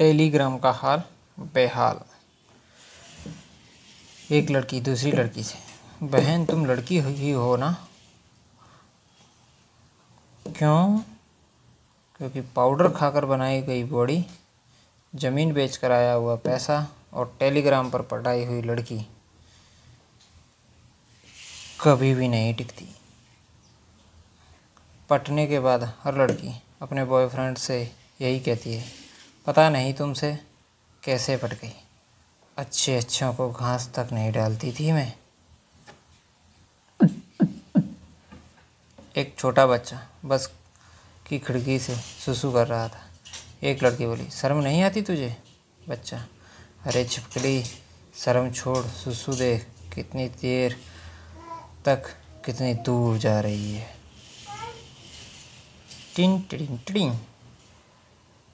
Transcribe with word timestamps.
Telegram 0.00 0.58
का 0.58 0.70
हाल 0.70 1.02
बेहाल। 1.38 2.00
एक 4.34 4.50
लड़की 4.50 4.80
दूसरी 4.80 5.12
लड़की 5.12 5.42
से, 5.42 5.58
बहन, 6.02 6.46
तुम 6.46 6.66
लड़की 6.66 7.00
ही, 7.00 7.30
हो 7.30 7.56
ना? 7.56 7.86
क्यों? 10.46 10.98
क्योंकि 12.16 12.40
पाउडर 12.40 12.88
खाकर 12.88 13.24
बनाई 13.24 13.62
गई 13.62 13.84
बॉडी, 13.84 14.24
ज़मीन 15.14 15.52
बेच 15.52 15.76
कर 15.76 15.92
आया 15.92 16.12
हुआ 16.12 16.36
पैसा 16.36 16.88
और 17.12 17.36
टेलीग्राम 17.40 17.90
पर 17.90 18.02
पटाई 18.02 18.44
हुई 18.44 18.62
लड़की 18.62 18.98
कभी 21.80 22.14
भी 22.14 22.28
नहीं 22.28 22.54
टिकती। 22.54 22.88
पटने 25.10 25.46
के 25.46 25.60
बाद 25.60 25.94
हर 26.04 26.18
लड़की 26.18 26.62
अपने 26.82 27.04
बॉयफ्रेंड 27.04 27.56
से 27.56 27.92
यही 28.20 28.40
कहती 28.40 28.74
है 28.74 28.99
पता 29.50 29.70
नहीं 29.70 29.94
तुमसे 29.94 30.38
कैसे 31.04 31.36
पट 31.36 31.54
गई। 31.54 31.74
अच्छे 32.56 32.96
अच्छों 32.96 33.34
को 33.34 33.50
घास 33.50 33.90
तक 33.94 34.08
नहीं 34.12 34.32
डालती 34.32 34.72
थी 34.72 34.92
मैं। 34.92 35.12
एक 39.16 39.34
छोटा 39.38 39.66
बच्चा 39.66 40.06
बस 40.24 40.52
की 41.28 41.38
खिड़की 41.38 41.78
से 41.78 41.96
सुसु 41.96 42.52
कर 42.52 42.66
रहा 42.66 42.88
था। 42.88 43.10
एक 43.62 43.84
लड़की 43.84 44.06
बोली, 44.06 44.30
शर्म 44.30 44.58
नहीं 44.58 44.82
आती 44.82 45.02
तुझे? 45.02 45.36
बच्चा, 45.88 46.26
अरे 46.84 47.04
छिपकली, 47.04 47.64
शर्म 48.14 48.52
छोड़, 48.52 48.86
सुसु 48.86 49.32
देख, 49.32 49.68
कितनी 49.94 50.28
देर 50.28 50.80
तक 51.84 52.02
कितनी 52.44 52.74
दूर 52.74 53.18
जा 53.18 53.40
रही 53.40 53.72
है। 53.72 53.96
टिन 56.16 56.40
टिन 56.40 56.78
टिन। 56.78 57.20